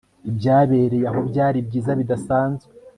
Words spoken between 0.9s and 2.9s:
aho byari byiza bidasanzwe